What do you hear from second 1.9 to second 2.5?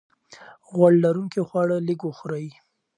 وخورئ.